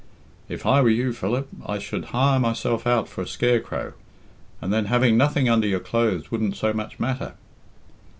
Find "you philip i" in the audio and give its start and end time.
0.89-1.77